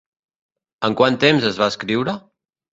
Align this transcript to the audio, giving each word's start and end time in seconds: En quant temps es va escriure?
En 0.89 0.97
quant 1.03 1.19
temps 1.25 1.47
es 1.53 1.63
va 1.63 1.71
escriure? 1.77 2.19